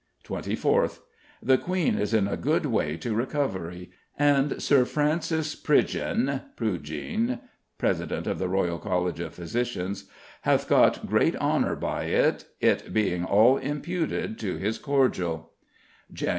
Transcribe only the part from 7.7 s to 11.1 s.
President of the Royal College of Physicians] hath got